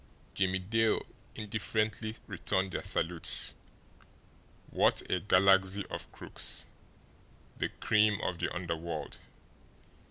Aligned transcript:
Jimmie 0.33 0.57
Dale 0.57 1.05
indifferently 1.35 2.15
returned 2.25 2.71
their 2.71 2.81
salutes. 2.81 3.53
What 4.71 5.03
a 5.11 5.19
galaxy 5.19 5.85
of 5.91 6.11
crooks 6.11 6.65
the 7.59 7.69
cream 7.69 8.19
of 8.21 8.39
the 8.39 8.51
underworld! 8.51 9.19